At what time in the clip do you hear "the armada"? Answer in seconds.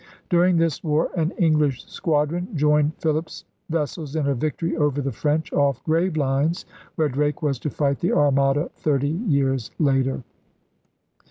7.99-8.71